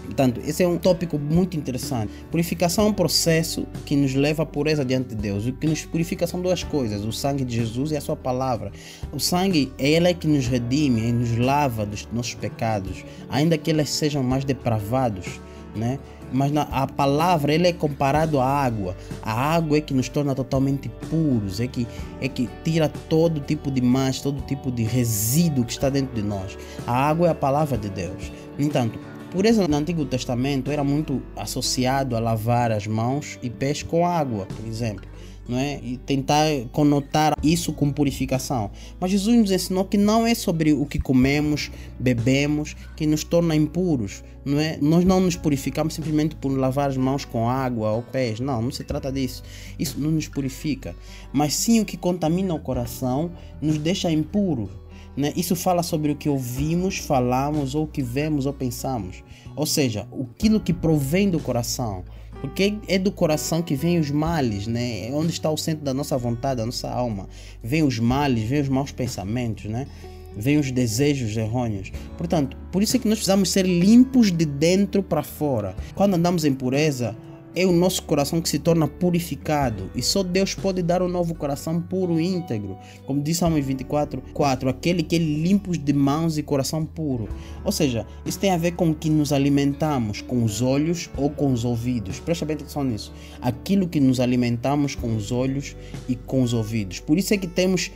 Portanto, 0.06 0.42
esse 0.46 0.64
é 0.64 0.68
um 0.68 0.78
tópico 0.78 1.18
muito 1.18 1.58
interessante. 1.58 2.12
Purificação 2.30 2.88
é 2.88 2.90
um 2.90 2.94
processo 2.94 3.66
que 3.86 3.96
nos 3.96 4.14
leva 4.14 4.44
à 4.44 4.46
pureza 4.46 4.84
diante 4.84 5.10
de 5.10 5.16
Deus. 5.16 5.46
O 5.46 5.54
que 5.54 5.68
nos 5.68 5.86
purifica 5.86 6.28
são 6.28 6.42
duas 6.42 6.64
coisas: 6.64 7.06
o 7.06 7.12
sangue 7.12 7.46
de 7.46 7.56
Jesus 7.56 7.92
e 7.92 7.98
a 7.98 8.02
Sua 8.02 8.16
palavra. 8.16 8.72
O 9.12 9.20
sangue 9.20 9.72
é 9.78 9.90
Ele 9.90 10.14
que 10.14 10.28
nos 10.28 10.48
redime 10.48 11.12
nos 11.12 11.38
lava 11.38 11.86
dos 11.86 12.08
nossos 12.12 12.34
pecados, 12.34 13.04
ainda 13.30 13.58
que 13.58 13.70
eles 13.70 13.90
sejam 13.90 14.24
mais 14.24 14.44
depravados. 14.44 15.40
Né? 15.76 16.00
Mas 16.32 16.52
na, 16.52 16.64
a 16.64 16.88
palavra 16.88 17.54
ele 17.54 17.68
é 17.68 17.74
comparado 17.74 18.40
à 18.40 18.46
água. 18.46 18.96
A 19.22 19.32
água 19.32 19.78
é 19.78 19.82
que 19.82 19.94
nos 19.94 20.10
torna 20.10 20.36
totalmente 20.36 20.90
puros, 21.10 21.60
é 21.60 21.68
que, 21.68 21.88
é 22.22 22.28
que 22.28 22.50
tira 22.64 22.90
todo 22.90 23.40
tipo 23.40 23.72
de 23.72 23.82
mancha, 23.82 24.24
todo 24.24 24.42
tipo 24.42 24.72
de 24.72 24.84
resíduo 24.84 25.66
que 25.66 25.72
está 25.72 25.90
dentro 25.90 26.16
de 26.16 26.22
nós. 26.22 26.58
A 26.86 26.94
água 26.94 27.28
é 27.28 27.32
a 27.32 27.36
palavra 27.36 27.78
de 27.78 27.90
Deus. 27.90 28.32
No 28.58 28.66
entanto, 28.66 29.00
Pureza 29.32 29.68
no 29.68 29.76
Antigo 29.76 30.06
Testamento 30.06 30.72
era 30.72 30.84
muito 30.84 31.22
associado 31.36 32.16
a 32.16 32.20
lavar 32.20 32.72
as 32.72 32.88
mãos 32.88 33.38
e 33.42 33.50
pés 33.50 33.84
com 33.84 34.06
água, 34.06 34.46
por 34.46 34.66
exemplo 34.66 35.08
não 35.48 35.58
é? 35.58 35.80
E 35.84 35.98
tentar 35.98 36.46
conotar 36.72 37.34
isso 37.42 37.72
com 37.74 37.92
purificação. 37.92 38.72
Mas 39.00 39.12
Jesus 39.12 39.38
nos 39.38 39.52
ensinou 39.52 39.86
que 39.86 39.98
não 39.98 40.26
é 40.26 40.36
sobre 40.36 40.74
o 40.74 40.86
que 40.86 41.00
comemos, 41.00 41.72
bebemos, 42.00 42.76
que 42.96 43.06
nos 43.06 43.24
torna 43.24 43.56
impuros, 43.56 44.24
não 44.46 44.60
é? 44.60 44.78
Nós 44.82 45.06
não 45.06 45.20
nos 45.20 45.36
purificamos 45.36 45.94
simplesmente 45.94 46.36
por 46.36 46.50
lavar 46.50 46.90
as 46.90 46.98
mãos 46.98 47.26
com 47.26 47.50
água 47.50 47.92
ou 47.92 48.02
pés, 48.02 48.40
não, 48.40 48.62
não 48.62 48.72
se 48.72 48.84
trata 48.84 49.12
disso. 49.12 49.44
Isso 49.78 50.00
não 50.00 50.12
nos 50.12 50.28
purifica, 50.28 50.96
mas 51.32 51.54
sim 51.54 51.80
o 51.80 51.86
que 51.86 51.98
contamina 51.98 52.54
o 52.54 52.60
coração 52.60 53.32
nos 53.62 53.78
deixa 53.78 54.12
impuros. 54.12 54.70
Né? 55.16 55.34
Isso 55.36 55.56
fala 55.56 55.82
sobre 55.82 56.12
o 56.12 56.16
que 56.16 56.30
ouvimos, 56.30 57.00
falamos, 57.00 57.74
ou 57.74 57.88
que 57.88 58.04
vemos 58.04 58.46
ou 58.46 58.54
pensamos. 58.54 59.24
Ou 59.56 59.66
seja, 59.66 60.08
aquilo 60.36 60.60
que 60.60 60.72
provém 60.72 61.28
do 61.28 61.40
coração. 61.40 62.04
Porque 62.42 62.78
é 62.88 63.00
do 63.00 63.12
coração 63.12 63.62
que 63.62 63.76
vem 63.76 64.00
os 64.00 64.12
males, 64.12 64.68
né? 64.68 65.10
É 65.10 65.12
onde 65.12 65.32
está 65.32 65.50
o 65.50 65.58
centro 65.58 65.84
da 65.84 65.94
nossa 65.94 66.18
vontade, 66.18 66.58
da 66.58 66.66
nossa 66.66 66.90
alma. 66.90 67.28
Vem 67.64 67.84
os 67.84 68.00
males, 68.00 68.44
vem 68.44 68.62
os 68.62 68.70
maus 68.70 68.92
pensamentos, 68.92 69.66
né? 69.66 69.88
Vem 70.36 70.58
os 70.58 70.72
desejos 70.72 71.36
errôneos. 71.36 71.92
Portanto, 72.16 72.56
por 72.72 72.84
isso 72.84 72.96
é 72.96 73.00
que 73.00 73.08
nós 73.08 73.18
precisamos 73.18 73.52
ser 73.52 73.66
limpos 73.66 74.32
de 74.32 74.46
dentro 74.46 75.02
para 75.02 75.24
fora. 75.24 75.76
Quando 75.96 76.14
andamos 76.14 76.46
em 76.46 76.54
pureza, 76.54 77.16
é 77.58 77.66
o 77.66 77.72
nosso 77.72 78.04
coração 78.04 78.40
que 78.40 78.48
se 78.48 78.60
torna 78.60 78.88
purificado 78.88 79.90
e 79.96 80.02
só 80.04 80.22
Deus 80.22 80.54
pode 80.54 80.84
dar 80.84 81.02
um 81.02 81.08
novo 81.08 81.34
coração 81.34 81.82
puro 81.82 82.20
e 82.20 82.28
íntegro. 82.28 82.78
Como 83.08 83.20
diz 83.20 83.38
Salmo 83.38 83.60
24, 83.60 84.22
4, 84.32 84.70
aquele 84.70 85.02
que 85.02 85.16
é 85.16 85.20
limpo 85.20 85.76
de 85.76 85.92
mãos 85.92 86.38
e 86.38 86.44
coração 86.44 86.86
puro. 86.86 87.28
Ou 87.66 87.72
seja, 87.72 88.06
isso 88.24 88.38
tem 88.38 88.52
a 88.52 88.58
ver 88.58 88.74
com 88.74 88.92
o 88.92 88.94
que 88.94 89.10
nos 89.10 89.34
alimentamos, 89.34 90.22
com 90.22 90.44
os 90.44 90.62
olhos 90.62 91.10
ou 91.18 91.32
com 91.32 91.52
os 91.52 91.66
ouvidos. 91.66 92.20
Presta 92.20 92.46
bem 92.46 92.56
atenção 92.58 92.84
nisso. 92.84 93.12
Aquilo 93.42 93.88
que 93.88 94.00
nos 94.00 94.20
alimentamos 94.20 94.94
com 94.94 95.16
os 95.16 95.32
olhos 95.32 95.76
e 96.08 96.16
com 96.16 96.44
os 96.44 96.54
ouvidos. 96.54 97.00
Por 97.00 97.18
isso 97.18 97.34
é 97.34 97.38
que 97.38 97.48
temos 97.48 97.92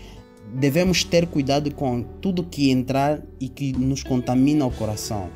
devemos 0.55 1.03
ter 1.03 1.27
cuidado 1.27 1.71
com 1.75 2.01
tudo 2.19 2.43
que 2.43 2.71
entrar 2.71 3.21
e 3.39 3.47
que 3.47 3.73
nos 3.73 4.01
contamina 4.01 4.65
o 4.65 4.71
coração. 4.71 5.29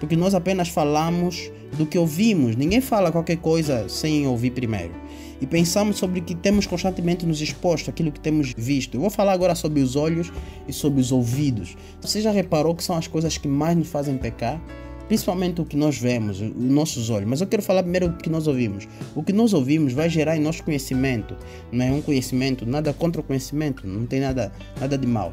Porque 0.00 0.16
nós 0.16 0.34
apenas 0.34 0.68
falamos 0.68 1.50
do 1.76 1.86
que 1.86 1.98
ouvimos. 1.98 2.56
Ninguém 2.56 2.80
fala 2.80 3.12
qualquer 3.12 3.36
coisa 3.36 3.88
sem 3.88 4.26
ouvir 4.26 4.50
primeiro. 4.50 4.92
E 5.40 5.46
pensamos 5.46 5.98
sobre 5.98 6.20
o 6.20 6.22
que 6.22 6.34
temos 6.34 6.66
constantemente 6.66 7.26
nos 7.26 7.40
exposto, 7.40 7.90
aquilo 7.90 8.10
que 8.10 8.20
temos 8.20 8.54
visto. 8.56 8.96
Eu 8.96 9.00
vou 9.00 9.10
falar 9.10 9.32
agora 9.32 9.54
sobre 9.54 9.80
os 9.80 9.94
olhos 9.94 10.32
e 10.66 10.72
sobre 10.72 11.00
os 11.00 11.12
ouvidos. 11.12 11.76
Você 12.00 12.20
já 12.20 12.30
reparou 12.30 12.74
que 12.74 12.82
são 12.82 12.96
as 12.96 13.06
coisas 13.06 13.36
que 13.36 13.46
mais 13.46 13.76
nos 13.76 13.88
fazem 13.88 14.16
pecar? 14.16 14.60
Principalmente 15.08 15.60
o 15.60 15.64
que 15.64 15.76
nós 15.76 15.98
vemos, 15.98 16.40
os 16.40 16.52
nossos 16.56 17.10
olhos. 17.10 17.28
Mas 17.28 17.40
eu 17.40 17.46
quero 17.46 17.62
falar 17.62 17.82
primeiro 17.82 18.06
o 18.06 18.16
que 18.16 18.30
nós 18.30 18.46
ouvimos. 18.46 18.88
O 19.14 19.22
que 19.22 19.32
nós 19.32 19.52
ouvimos 19.52 19.92
vai 19.92 20.08
gerar 20.08 20.36
em 20.36 20.40
nosso 20.40 20.64
conhecimento. 20.64 21.36
Não 21.70 21.84
é 21.84 21.92
um 21.92 22.02
conhecimento, 22.02 22.66
nada 22.66 22.92
contra 22.92 23.20
o 23.20 23.24
conhecimento, 23.24 23.86
não 23.86 24.06
tem 24.06 24.20
nada, 24.20 24.50
nada 24.80 24.98
de 24.98 25.06
mal. 25.06 25.32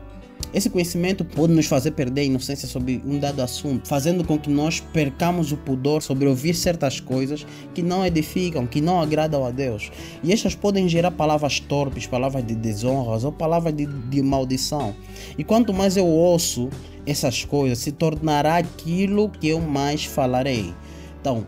Esse 0.53 0.69
conhecimento 0.69 1.23
pode 1.23 1.53
nos 1.53 1.65
fazer 1.65 1.91
perder 1.91 2.21
a 2.21 2.25
inocência 2.25 2.67
sobre 2.67 3.01
um 3.05 3.19
dado 3.19 3.41
assunto, 3.41 3.87
fazendo 3.87 4.23
com 4.23 4.37
que 4.37 4.49
nós 4.49 4.79
percamos 4.79 5.51
o 5.51 5.57
pudor 5.57 6.01
sobre 6.01 6.27
ouvir 6.27 6.53
certas 6.53 6.99
coisas 6.99 7.45
que 7.73 7.81
não 7.81 8.05
edificam, 8.05 8.65
que 8.65 8.81
não 8.81 9.01
agradam 9.01 9.45
a 9.45 9.51
Deus. 9.51 9.91
E 10.23 10.31
estas 10.31 10.55
podem 10.55 10.87
gerar 10.89 11.11
palavras 11.11 11.59
torpes, 11.59 12.07
palavras 12.07 12.45
de 12.45 12.55
desonras 12.55 13.23
ou 13.23 13.31
palavras 13.31 13.75
de, 13.75 13.85
de 13.85 14.21
maldição. 14.21 14.95
E 15.37 15.43
quanto 15.43 15.73
mais 15.73 15.97
eu 15.97 16.05
ouço 16.05 16.69
essas 17.05 17.43
coisas, 17.43 17.79
se 17.79 17.91
tornará 17.91 18.57
aquilo 18.57 19.29
que 19.29 19.47
eu 19.49 19.59
mais 19.59 20.05
falarei. 20.05 20.73
Então, 21.19 21.45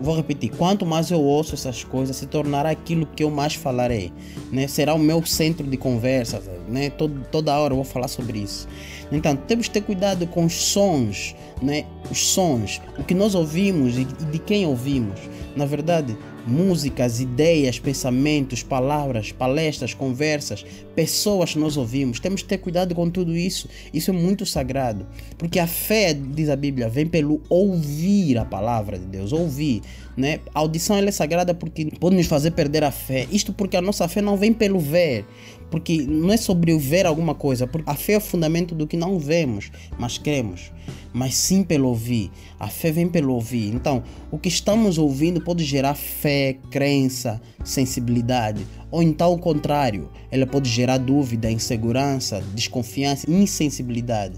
vou 0.00 0.16
repetir, 0.16 0.50
quanto 0.50 0.86
mais 0.86 1.10
eu 1.10 1.20
ouço 1.20 1.54
essas 1.54 1.84
coisas, 1.84 2.16
se 2.16 2.26
tornará 2.26 2.70
aquilo 2.70 3.06
que 3.06 3.22
eu 3.22 3.30
mais 3.30 3.54
falarei, 3.54 4.12
né? 4.50 4.66
Será 4.66 4.94
o 4.94 4.98
meu 4.98 5.24
centro 5.24 5.66
de 5.66 5.76
conversa, 5.76 6.42
né? 6.68 6.90
Todo, 6.90 7.20
toda 7.30 7.56
hora 7.56 7.72
eu 7.72 7.76
vou 7.76 7.84
falar 7.84 8.08
sobre 8.08 8.38
isso. 8.38 8.68
Então, 9.10 9.34
temos 9.36 9.68
que 9.68 9.74
ter 9.74 9.80
cuidado 9.82 10.26
com 10.26 10.44
os 10.44 10.54
sons, 10.54 11.34
né? 11.62 11.84
Os 12.10 12.26
sons, 12.28 12.80
o 12.98 13.04
que 13.04 13.14
nós 13.14 13.34
ouvimos 13.34 13.96
e 13.96 14.04
de 14.04 14.38
quem 14.38 14.66
ouvimos. 14.66 15.18
Na 15.56 15.64
verdade, 15.64 16.16
músicas, 16.48 17.20
ideias, 17.20 17.78
pensamentos, 17.78 18.62
palavras, 18.62 19.30
palestras, 19.30 19.94
conversas, 19.94 20.64
pessoas 20.94 21.52
que 21.52 21.58
nós 21.58 21.76
ouvimos. 21.76 22.18
Temos 22.18 22.42
que 22.42 22.48
ter 22.48 22.58
cuidado 22.58 22.94
com 22.94 23.08
tudo 23.08 23.36
isso. 23.36 23.68
Isso 23.92 24.10
é 24.10 24.14
muito 24.14 24.44
sagrado. 24.44 25.06
Porque 25.36 25.58
a 25.58 25.66
fé, 25.66 26.14
diz 26.14 26.48
a 26.48 26.56
Bíblia, 26.56 26.88
vem 26.88 27.06
pelo 27.06 27.40
ouvir 27.48 28.38
a 28.38 28.44
palavra 28.44 28.98
de 28.98 29.06
Deus, 29.06 29.32
ouvir. 29.32 29.82
Né? 30.16 30.40
A 30.52 30.58
audição 30.58 30.96
é 30.96 31.10
sagrada 31.12 31.54
porque 31.54 31.86
pode 32.00 32.16
nos 32.16 32.26
fazer 32.26 32.50
perder 32.50 32.82
a 32.82 32.90
fé. 32.90 33.28
Isto 33.30 33.52
porque 33.52 33.76
a 33.76 33.80
nossa 33.80 34.08
fé 34.08 34.20
não 34.20 34.36
vem 34.36 34.52
pelo 34.52 34.80
ver, 34.80 35.24
porque 35.70 36.02
não 36.02 36.32
é 36.32 36.36
sobre 36.36 36.72
o 36.72 36.78
ver 36.78 37.06
alguma 37.06 37.34
coisa, 37.34 37.66
porque 37.66 37.90
a 37.90 37.94
fé 37.94 38.14
é 38.14 38.16
o 38.18 38.20
fundamento 38.20 38.74
do 38.74 38.86
que 38.86 38.96
não 38.96 39.18
vemos, 39.18 39.70
mas 39.98 40.18
cremos, 40.18 40.72
mas 41.12 41.34
sim 41.34 41.62
pelo 41.62 41.88
ouvir. 41.88 42.30
A 42.58 42.68
fé 42.68 42.90
vem 42.90 43.08
pelo 43.08 43.34
ouvir. 43.34 43.74
Então, 43.74 44.02
o 44.30 44.38
que 44.38 44.48
estamos 44.48 44.98
ouvindo 44.98 45.40
pode 45.40 45.64
gerar 45.64 45.94
fé, 45.94 46.56
crença, 46.70 47.40
sensibilidade, 47.64 48.66
ou 48.90 49.02
então 49.02 49.32
o 49.32 49.38
contrário, 49.38 50.08
ela 50.30 50.46
pode 50.46 50.68
gerar 50.68 50.98
dúvida, 50.98 51.50
insegurança, 51.50 52.42
desconfiança, 52.54 53.30
insensibilidade. 53.30 54.36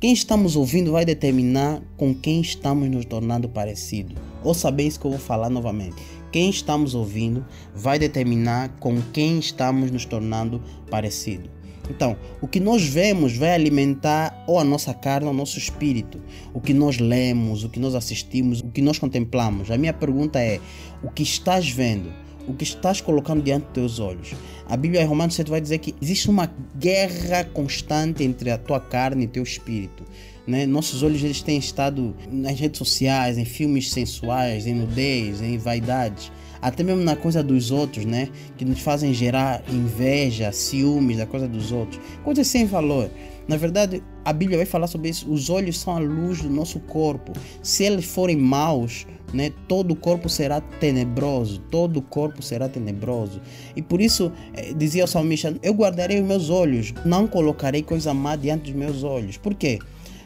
Quem 0.00 0.12
estamos 0.12 0.56
ouvindo 0.56 0.90
vai 0.90 1.04
determinar 1.04 1.80
com 1.96 2.12
quem 2.12 2.40
estamos 2.40 2.90
nos 2.90 3.04
tornando 3.04 3.48
parecido. 3.48 4.16
Ou 4.42 4.52
saber 4.52 4.88
isso 4.88 4.98
que 4.98 5.06
eu 5.06 5.12
vou 5.12 5.20
falar 5.20 5.48
novamente 5.48 6.21
quem 6.32 6.48
estamos 6.48 6.94
ouvindo 6.94 7.44
vai 7.74 7.98
determinar 7.98 8.70
com 8.80 9.00
quem 9.12 9.38
estamos 9.38 9.90
nos 9.90 10.06
tornando 10.06 10.62
parecido. 10.90 11.50
Então, 11.90 12.16
o 12.40 12.48
que 12.48 12.58
nós 12.58 12.84
vemos 12.84 13.36
vai 13.36 13.52
alimentar 13.52 14.44
ou 14.46 14.58
a 14.58 14.64
nossa 14.64 14.94
carne 14.94 15.26
ou 15.26 15.32
o 15.32 15.36
nosso 15.36 15.58
espírito. 15.58 16.20
O 16.54 16.60
que 16.60 16.72
nós 16.72 16.98
lemos, 16.98 17.64
o 17.64 17.68
que 17.68 17.78
nós 17.78 17.94
assistimos, 17.94 18.60
o 18.60 18.68
que 18.68 18.80
nós 18.80 18.98
contemplamos. 18.98 19.70
A 19.70 19.76
minha 19.76 19.92
pergunta 19.92 20.40
é: 20.40 20.60
o 21.02 21.10
que 21.10 21.22
estás 21.22 21.68
vendo? 21.68 22.12
O 22.46 22.54
que 22.54 22.64
estás 22.64 23.00
colocando 23.00 23.42
diante 23.42 23.64
dos 23.64 23.72
teus 23.72 23.98
olhos? 24.00 24.34
A 24.68 24.76
Bíblia 24.76 25.02
em 25.02 25.06
Romanos 25.06 25.34
7 25.34 25.50
vai 25.50 25.60
dizer 25.60 25.78
que 25.78 25.94
existe 26.00 26.30
uma 26.30 26.50
guerra 26.76 27.44
constante 27.44 28.24
entre 28.24 28.50
a 28.50 28.58
tua 28.58 28.80
carne 28.80 29.24
e 29.24 29.26
o 29.26 29.30
teu 29.30 29.42
espírito. 29.42 30.02
Né? 30.46 30.66
Nossos 30.66 31.02
olhos 31.02 31.22
eles 31.22 31.40
têm 31.40 31.58
estado 31.58 32.16
nas 32.30 32.58
redes 32.58 32.78
sociais, 32.78 33.38
em 33.38 33.44
filmes 33.44 33.90
sensuais, 33.90 34.66
em 34.66 34.74
nudez, 34.74 35.40
em 35.40 35.56
vaidades, 35.56 36.32
até 36.60 36.82
mesmo 36.82 37.02
na 37.02 37.16
coisa 37.16 37.42
dos 37.42 37.70
outros, 37.70 38.04
né? 38.04 38.28
Que 38.56 38.64
nos 38.64 38.80
fazem 38.80 39.12
gerar 39.12 39.62
inveja, 39.68 40.52
ciúmes 40.52 41.18
da 41.18 41.26
coisa 41.26 41.48
dos 41.48 41.72
outros, 41.72 42.00
coisas 42.24 42.46
sem 42.46 42.66
valor. 42.66 43.10
Na 43.48 43.56
verdade, 43.56 44.02
a 44.24 44.32
Bíblia 44.32 44.58
vai 44.58 44.66
falar 44.66 44.86
sobre 44.86 45.08
isso. 45.08 45.30
Os 45.30 45.50
olhos 45.50 45.78
são 45.78 45.96
a 45.96 45.98
luz 45.98 46.40
do 46.40 46.48
nosso 46.48 46.78
corpo. 46.78 47.32
Se 47.60 47.82
eles 47.82 48.04
forem 48.04 48.36
maus, 48.36 49.04
né, 49.32 49.50
todo 49.66 49.90
o 49.90 49.96
corpo 49.96 50.28
será 50.28 50.60
tenebroso. 50.60 51.58
Todo 51.70 51.96
o 51.98 52.02
corpo 52.02 52.40
será 52.40 52.68
tenebroso. 52.68 53.40
E 53.74 53.82
por 53.82 54.00
isso, 54.00 54.30
eh, 54.54 54.72
dizia 54.72 55.04
o 55.04 55.08
salmista: 55.08 55.54
Eu 55.62 55.74
guardarei 55.74 56.20
os 56.20 56.26
meus 56.26 56.50
olhos, 56.50 56.94
não 57.04 57.26
colocarei 57.26 57.82
coisa 57.82 58.14
má 58.14 58.36
diante 58.36 58.70
dos 58.70 58.74
meus 58.74 59.02
olhos. 59.02 59.36
Por 59.36 59.54
quê? 59.54 59.80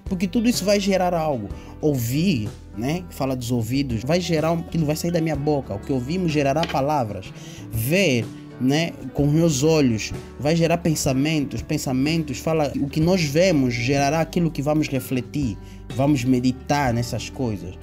Porque 0.08 0.26
tudo 0.26 0.48
isso 0.48 0.64
vai 0.64 0.80
gerar 0.80 1.14
algo. 1.14 1.48
Ouvir, 1.80 2.48
né? 2.76 3.04
Fala 3.10 3.36
dos 3.36 3.50
ouvidos, 3.50 4.02
vai 4.02 4.20
gerar 4.20 4.52
aquilo 4.52 4.86
vai 4.86 4.96
sair 4.96 5.10
da 5.10 5.20
minha 5.20 5.36
boca. 5.36 5.74
O 5.74 5.78
que 5.78 5.92
ouvimos 5.92 6.32
gerará 6.32 6.62
palavras. 6.66 7.32
Ver, 7.70 8.24
né, 8.60 8.92
com 9.12 9.26
os 9.26 9.32
meus 9.32 9.62
olhos, 9.62 10.12
vai 10.38 10.56
gerar 10.56 10.78
pensamentos. 10.78 11.60
Pensamentos, 11.60 12.38
fala 12.38 12.72
o 12.76 12.88
que 12.88 13.00
nós 13.00 13.22
vemos 13.22 13.74
gerará 13.74 14.20
aquilo 14.20 14.50
que 14.50 14.62
vamos 14.62 14.88
refletir, 14.88 15.58
vamos 15.94 16.24
meditar 16.24 16.94
nessas 16.94 17.28
coisas. 17.28 17.74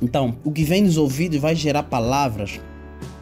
Então, 0.00 0.36
o 0.44 0.50
que 0.50 0.64
vem 0.64 0.84
dos 0.84 0.96
ouvidos 0.96 1.38
vai 1.38 1.54
gerar 1.54 1.84
palavras. 1.84 2.60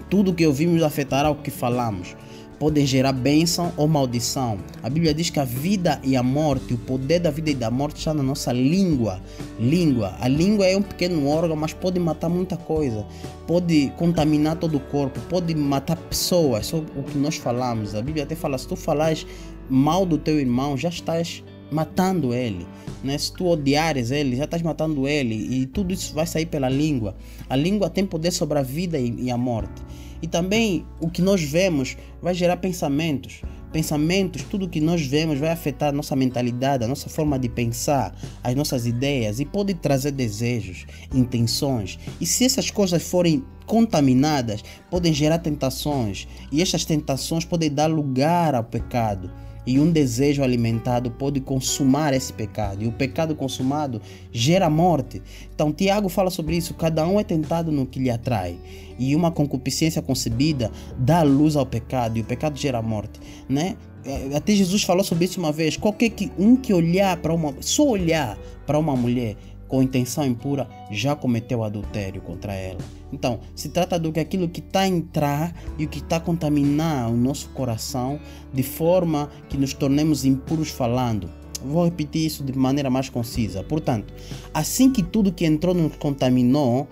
Tudo 0.08 0.34
que 0.34 0.46
ouvimos 0.46 0.82
afetará 0.82 1.30
o 1.30 1.36
que 1.36 1.50
falamos 1.50 2.16
podem 2.60 2.86
gerar 2.86 3.12
bênção 3.12 3.72
ou 3.74 3.88
maldição. 3.88 4.58
A 4.82 4.90
Bíblia 4.90 5.14
diz 5.14 5.30
que 5.30 5.40
a 5.40 5.46
vida 5.46 5.98
e 6.04 6.14
a 6.14 6.22
morte, 6.22 6.74
o 6.74 6.78
poder 6.78 7.18
da 7.18 7.30
vida 7.30 7.50
e 7.50 7.54
da 7.54 7.70
morte 7.70 7.96
está 7.96 8.12
na 8.12 8.22
nossa 8.22 8.52
língua. 8.52 9.18
Língua. 9.58 10.14
A 10.20 10.28
língua 10.28 10.66
é 10.66 10.76
um 10.76 10.82
pequeno 10.82 11.26
órgão, 11.26 11.56
mas 11.56 11.72
pode 11.72 11.98
matar 11.98 12.28
muita 12.28 12.58
coisa. 12.58 13.06
Pode 13.46 13.90
contaminar 13.96 14.56
todo 14.56 14.76
o 14.76 14.80
corpo, 14.80 15.18
pode 15.20 15.54
matar 15.54 15.96
pessoas. 15.96 16.66
Só 16.66 16.76
o 16.76 17.02
que 17.02 17.16
nós 17.16 17.36
falamos. 17.36 17.94
A 17.94 18.02
Bíblia 18.02 18.24
até 18.24 18.36
fala: 18.36 18.58
se 18.58 18.68
tu 18.68 18.76
falares 18.76 19.26
mal 19.70 20.04
do 20.04 20.18
teu 20.18 20.38
irmão, 20.38 20.76
já 20.76 20.90
estás 20.90 21.42
matando 21.72 22.34
ele. 22.34 22.66
Né? 23.02 23.16
Se 23.16 23.32
tu 23.32 23.46
odiares 23.46 24.10
ele, 24.10 24.36
já 24.36 24.44
estás 24.44 24.60
matando 24.60 25.08
ele. 25.08 25.34
E 25.34 25.64
tudo 25.64 25.94
isso 25.94 26.12
vai 26.12 26.26
sair 26.26 26.44
pela 26.44 26.68
língua. 26.68 27.16
A 27.48 27.56
língua 27.56 27.88
tem 27.88 28.04
poder 28.04 28.32
sobre 28.32 28.58
a 28.58 28.62
vida 28.62 28.98
e 28.98 29.30
a 29.30 29.38
morte. 29.38 29.80
E 30.22 30.26
também 30.26 30.86
o 31.00 31.08
que 31.08 31.22
nós 31.22 31.42
vemos 31.42 31.96
vai 32.20 32.34
gerar 32.34 32.56
pensamentos. 32.58 33.42
pensamentos, 33.72 34.42
tudo 34.42 34.68
que 34.68 34.80
nós 34.80 35.06
vemos 35.06 35.38
vai 35.38 35.50
afetar 35.50 35.90
a 35.90 35.92
nossa 35.92 36.16
mentalidade, 36.16 36.82
a 36.82 36.88
nossa 36.88 37.08
forma 37.08 37.38
de 37.38 37.48
pensar, 37.48 38.12
as 38.42 38.54
nossas 38.56 38.84
ideias 38.84 39.38
e 39.38 39.44
pode 39.44 39.74
trazer 39.74 40.10
desejos, 40.10 40.86
intenções. 41.14 41.96
E 42.20 42.26
se 42.26 42.44
essas 42.44 42.68
coisas 42.68 43.00
forem 43.00 43.44
contaminadas, 43.66 44.64
podem 44.90 45.14
gerar 45.14 45.38
tentações 45.38 46.26
e 46.50 46.60
estas 46.60 46.84
tentações 46.84 47.44
podem 47.44 47.72
dar 47.72 47.86
lugar 47.86 48.56
ao 48.56 48.64
pecado 48.64 49.30
e 49.66 49.78
um 49.78 49.90
desejo 49.90 50.42
alimentado 50.42 51.10
pode 51.10 51.40
consumar 51.40 52.14
esse 52.14 52.32
pecado. 52.32 52.82
E 52.82 52.86
o 52.86 52.92
pecado 52.92 53.34
consumado 53.34 54.00
gera 54.32 54.70
morte. 54.70 55.22
Então, 55.54 55.72
Tiago 55.72 56.08
fala 56.08 56.30
sobre 56.30 56.56
isso. 56.56 56.74
Cada 56.74 57.06
um 57.06 57.20
é 57.20 57.24
tentado 57.24 57.70
no 57.70 57.86
que 57.86 57.98
lhe 57.98 58.10
atrai. 58.10 58.56
E 58.98 59.14
uma 59.14 59.30
concupiscência 59.30 60.02
concebida 60.02 60.70
dá 60.98 61.22
luz 61.22 61.56
ao 61.56 61.66
pecado. 61.66 62.16
E 62.16 62.22
o 62.22 62.24
pecado 62.24 62.58
gera 62.58 62.80
morte. 62.80 63.20
Né? 63.48 63.76
É, 64.04 64.36
até 64.36 64.54
Jesus 64.54 64.82
falou 64.82 65.04
sobre 65.04 65.26
isso 65.26 65.38
uma 65.38 65.52
vez. 65.52 65.76
Qualquer 65.76 66.10
que, 66.10 66.32
um 66.38 66.56
que 66.56 66.72
olhar 66.72 67.16
para 67.18 67.34
uma. 67.34 67.54
Só 67.60 67.86
olhar 67.86 68.38
para 68.66 68.78
uma 68.78 68.96
mulher 68.96 69.36
com 69.70 69.82
intenção 69.82 70.26
impura 70.26 70.68
já 70.90 71.14
cometeu 71.14 71.62
adultério 71.62 72.20
contra 72.20 72.52
ela. 72.52 72.80
Então, 73.12 73.40
se 73.54 73.68
trata 73.68 73.98
do 73.98 74.12
que 74.12 74.20
aquilo 74.20 74.48
que 74.48 74.60
está 74.60 74.80
a 74.80 74.88
entrar 74.88 75.54
e 75.78 75.84
o 75.84 75.88
que 75.88 75.98
está 75.98 76.16
a 76.16 76.20
contaminar 76.20 77.08
o 77.08 77.16
nosso 77.16 77.48
coração 77.50 78.20
de 78.52 78.62
forma 78.62 79.30
que 79.48 79.56
nos 79.56 79.72
tornemos 79.72 80.24
impuros 80.24 80.68
falando. 80.68 81.30
Vou 81.64 81.84
repetir 81.84 82.26
isso 82.26 82.42
de 82.42 82.56
maneira 82.56 82.90
mais 82.90 83.08
concisa. 83.08 83.62
Portanto, 83.62 84.12
assim 84.52 84.90
que 84.90 85.02
tudo 85.02 85.32
que 85.32 85.44
entrou 85.44 85.74
nos 85.74 85.94
contaminou, 85.96 86.88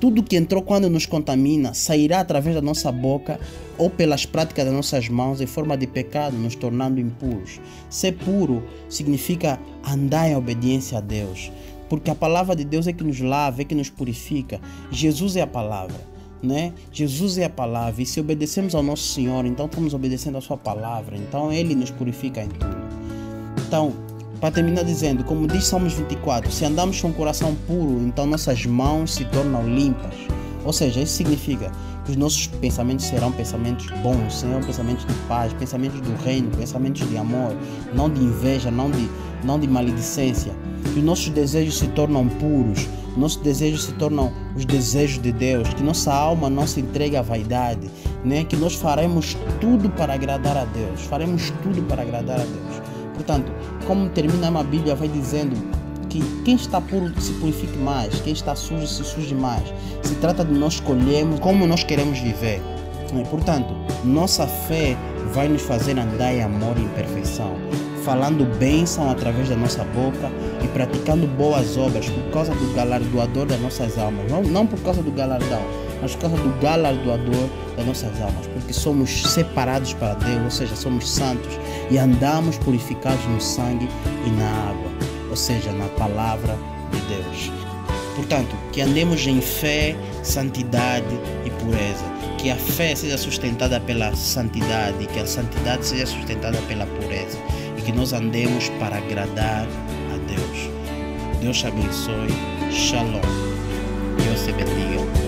tudo 0.00 0.22
que 0.22 0.36
entrou 0.36 0.62
quando 0.62 0.88
nos 0.88 1.04
contamina 1.04 1.74
sairá 1.74 2.20
através 2.20 2.54
da 2.54 2.62
nossa 2.62 2.92
boca 2.92 3.40
ou 3.76 3.90
pelas 3.90 4.24
práticas 4.24 4.64
das 4.64 4.74
nossas 4.74 5.08
mãos 5.08 5.40
em 5.40 5.46
forma 5.46 5.76
de 5.76 5.86
pecado, 5.86 6.36
nos 6.36 6.54
tornando 6.54 7.00
impuros. 7.00 7.60
Ser 7.90 8.12
puro 8.12 8.62
significa 8.88 9.58
andar 9.84 10.28
em 10.28 10.36
obediência 10.36 10.98
a 10.98 11.00
Deus 11.00 11.50
porque 11.88 12.10
a 12.10 12.14
palavra 12.14 12.54
de 12.54 12.64
Deus 12.64 12.86
é 12.86 12.92
que 12.92 13.02
nos 13.02 13.20
lava, 13.20 13.62
é 13.62 13.64
que 13.64 13.74
nos 13.74 13.90
purifica. 13.90 14.60
Jesus 14.90 15.36
é 15.36 15.42
a 15.42 15.46
palavra, 15.46 15.96
né? 16.42 16.72
Jesus 16.92 17.38
é 17.38 17.44
a 17.44 17.50
palavra, 17.50 18.02
e 18.02 18.06
se 18.06 18.20
obedecemos 18.20 18.74
ao 18.74 18.82
nosso 18.82 19.04
Senhor, 19.04 19.44
então 19.46 19.66
estamos 19.66 19.94
obedecendo 19.94 20.38
a 20.38 20.40
sua 20.40 20.56
palavra, 20.56 21.16
então 21.16 21.52
ele 21.52 21.74
nos 21.74 21.90
purifica 21.90 22.42
em 22.42 22.48
tudo. 22.48 22.76
Então, 23.66 23.92
para 24.40 24.52
terminar 24.52 24.84
dizendo, 24.84 25.24
como 25.24 25.46
diz 25.46 25.64
Salmos 25.64 25.94
24, 25.94 26.50
se 26.52 26.64
andamos 26.64 27.00
com 27.00 27.08
o 27.08 27.14
coração 27.14 27.56
puro, 27.66 28.00
então 28.02 28.26
nossas 28.26 28.64
mãos 28.66 29.14
se 29.14 29.24
tornam 29.26 29.68
limpas. 29.68 30.14
Ou 30.64 30.72
seja, 30.72 31.00
isso 31.00 31.14
significa 31.14 31.72
que 32.04 32.12
os 32.12 32.16
nossos 32.16 32.46
pensamentos 32.46 33.06
serão 33.06 33.32
pensamentos 33.32 33.86
bons, 34.02 34.34
serão 34.34 34.60
pensamentos 34.60 35.04
de 35.06 35.12
paz, 35.26 35.52
pensamentos 35.54 36.00
do 36.00 36.14
reino, 36.22 36.50
pensamentos 36.56 37.08
de 37.08 37.16
amor, 37.16 37.56
não 37.92 38.08
de 38.08 38.22
inveja, 38.22 38.70
não 38.70 38.90
de, 38.90 39.08
não 39.42 39.58
de 39.58 39.66
maledicência 39.66 40.52
que 40.94 41.00
nossos 41.00 41.28
desejos 41.30 41.78
se 41.78 41.86
tornam 41.88 42.28
puros, 42.28 42.86
nossos 43.16 43.40
desejos 43.42 43.84
se 43.84 43.92
tornam 43.92 44.32
os 44.56 44.64
desejos 44.64 45.20
de 45.20 45.32
Deus, 45.32 45.68
que 45.74 45.82
nossa 45.82 46.12
alma 46.12 46.48
não 46.48 46.66
se 46.66 46.80
entregue 46.80 47.16
à 47.16 47.22
vaidade, 47.22 47.90
né? 48.24 48.44
que 48.44 48.56
nós 48.56 48.74
faremos 48.74 49.36
tudo 49.60 49.90
para 49.90 50.14
agradar 50.14 50.56
a 50.56 50.64
Deus, 50.64 51.02
faremos 51.02 51.52
tudo 51.62 51.82
para 51.82 52.02
agradar 52.02 52.40
a 52.40 52.44
Deus. 52.44 52.82
Portanto, 53.14 53.52
como 53.86 54.08
termina 54.10 54.48
a 54.48 54.62
Bíblia, 54.62 54.94
vai 54.94 55.08
dizendo 55.08 55.56
que 56.08 56.20
quem 56.44 56.54
está 56.54 56.80
puro 56.80 57.12
se 57.20 57.32
purifique 57.34 57.76
mais, 57.78 58.20
quem 58.20 58.32
está 58.32 58.54
sujo 58.54 58.86
se 58.86 59.04
suje 59.04 59.34
mais. 59.34 59.64
Se 60.02 60.14
trata 60.16 60.44
de 60.44 60.52
nós 60.52 60.74
escolhermos 60.74 61.40
como 61.40 61.66
nós 61.66 61.84
queremos 61.84 62.18
viver. 62.20 62.62
E, 63.12 63.24
portanto, 63.28 63.74
nossa 64.04 64.46
fé 64.46 64.96
vai 65.34 65.48
nos 65.48 65.62
fazer 65.62 65.98
andar 65.98 66.32
em 66.32 66.42
amor 66.42 66.76
e 66.78 66.82
em 66.82 66.88
perfeição 66.88 67.56
falando 68.08 68.46
bênção 68.58 69.10
através 69.10 69.50
da 69.50 69.56
nossa 69.56 69.84
boca 69.84 70.30
e 70.62 70.68
praticando 70.68 71.26
boas 71.26 71.76
obras 71.76 72.08
por 72.08 72.22
causa 72.32 72.54
do 72.54 72.74
galardoador 72.74 73.46
das 73.46 73.60
nossas 73.60 73.98
almas. 73.98 74.30
Não, 74.30 74.42
não 74.42 74.66
por 74.66 74.80
causa 74.80 75.02
do 75.02 75.10
galardão, 75.10 75.62
mas 76.00 76.14
por 76.14 76.22
causa 76.22 76.36
do 76.36 76.60
galardoador 76.60 77.48
das 77.76 77.86
nossas 77.86 78.20
almas, 78.20 78.46
porque 78.46 78.72
somos 78.72 79.22
separados 79.22 79.94
para 79.94 80.14
Deus, 80.14 80.42
ou 80.44 80.50
seja, 80.50 80.76
somos 80.76 81.08
santos 81.08 81.58
e 81.90 81.98
andamos 81.98 82.56
purificados 82.58 83.24
no 83.26 83.40
sangue 83.40 83.88
e 84.26 84.30
na 84.30 84.70
água, 84.70 84.90
ou 85.30 85.36
seja, 85.36 85.72
na 85.72 85.86
palavra 85.90 86.56
de 86.92 87.00
Deus. 87.14 87.52
Portanto, 88.16 88.56
que 88.72 88.80
andemos 88.80 89.26
em 89.26 89.40
fé, 89.40 89.96
santidade 90.24 91.06
e 91.44 91.50
pureza. 91.50 92.18
Que 92.36 92.50
a 92.50 92.56
fé 92.56 92.94
seja 92.94 93.16
sustentada 93.16 93.80
pela 93.80 94.14
santidade, 94.14 95.06
que 95.06 95.20
a 95.20 95.26
santidade 95.26 95.86
seja 95.86 96.06
sustentada 96.06 96.58
pela 96.68 96.86
pureza 96.86 97.38
que 97.88 97.92
nós 97.92 98.12
andemos 98.12 98.68
para 98.78 98.98
agradar 98.98 99.66
Deus. 100.38 100.70
Deus 101.40 101.60
te 101.60 101.66
abençoe. 101.66 102.28
Shalom. 102.70 103.20
Deus 104.16 104.44
te 104.44 104.52
bendiga. 104.52 105.27